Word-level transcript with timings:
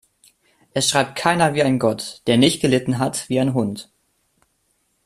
Es 0.73 0.89
schreibt 0.89 1.15
keiner 1.15 1.53
wie 1.53 1.61
ein 1.61 1.77
Gott, 1.77 2.23
der 2.25 2.37
nicht 2.37 2.59
gelitten 2.59 2.97
hat 2.97 3.29
wie 3.29 3.39
ein 3.39 3.53
Hund. 3.53 3.91